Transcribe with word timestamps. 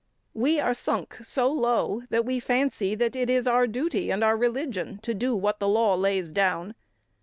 We 0.33 0.59
are 0.59 0.73
sunk 0.73 1.17
so 1.21 1.51
low, 1.51 2.01
that 2.09 2.25
we 2.25 2.39
fancy 2.39 2.95
that 2.95 3.15
it 3.15 3.29
is 3.29 3.45
our 3.45 3.67
duty 3.67 4.09
and 4.09 4.23
our 4.23 4.35
religion 4.35 4.97
to 5.03 5.13
do 5.13 5.35
what 5.35 5.59
the 5.59 5.67
law 5.67 5.93
lays 5.93 6.31
down. 6.31 6.73